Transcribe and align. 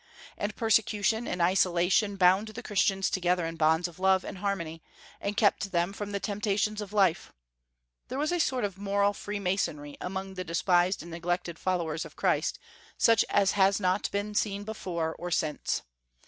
And 0.35 0.55
persecution 0.55 1.27
and 1.27 1.43
isolation 1.43 2.15
bound 2.15 2.47
the 2.47 2.63
Christians 2.63 3.07
together 3.07 3.45
in 3.45 3.55
bonds 3.55 3.87
of 3.87 3.99
love 3.99 4.23
and 4.25 4.39
harmony, 4.39 4.81
and 5.19 5.37
kept 5.37 5.71
them 5.71 5.93
from 5.93 6.11
the 6.11 6.19
temptations 6.19 6.81
of 6.81 6.91
life 6.91 7.31
There 8.07 8.17
was 8.17 8.31
a 8.31 8.39
sort 8.39 8.63
of 8.65 8.79
moral 8.79 9.13
Freemasonry 9.13 9.97
among 10.01 10.33
the 10.33 10.43
despised 10.43 11.03
and 11.03 11.11
neglected 11.11 11.59
followers 11.59 12.03
of 12.03 12.15
Christ, 12.15 12.57
such 12.97 13.23
as 13.29 13.51
has 13.51 13.79
not 13.79 14.09
been 14.09 14.33
seen 14.33 14.63
before 14.63 15.15
or 15.19 15.29
since. 15.29 15.83